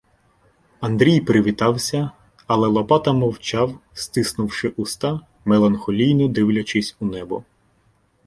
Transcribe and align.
Андрій 0.79 1.21
"привітався", 1.21 2.11
але 2.47 2.67
Лопата 2.67 3.13
мовчав, 3.13 3.79
стиснувши 3.93 4.69
уста, 4.69 5.19
меланхолійно 5.45 6.27
дивлячись 6.27 6.95
у 6.99 7.05
небо. 7.05 7.43